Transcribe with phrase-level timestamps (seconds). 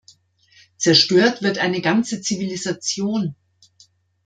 [0.77, 3.35] Zerstört wird eine ganze Zivilisation.